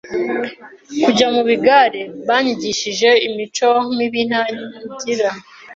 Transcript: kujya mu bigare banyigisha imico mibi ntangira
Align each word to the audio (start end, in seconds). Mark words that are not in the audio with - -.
kujya 1.03 1.27
mu 1.35 1.41
bigare 1.49 2.01
banyigisha 2.27 3.09
imico 3.27 3.69
mibi 3.95 4.21
ntangira 4.29 5.29